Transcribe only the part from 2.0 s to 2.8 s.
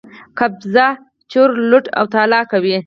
تالا کوي.